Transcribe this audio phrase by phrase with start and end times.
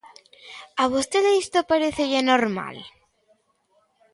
[0.83, 2.77] ¿A vostede isto parécelle normal?